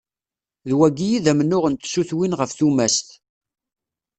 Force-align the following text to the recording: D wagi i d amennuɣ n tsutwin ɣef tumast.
D 0.67 0.69
wagi 0.77 1.07
i 1.17 1.19
d 1.23 1.25
amennuɣ 1.31 1.63
n 1.67 1.73
tsutwin 1.75 2.37
ɣef 2.39 2.51
tumast. 2.57 3.07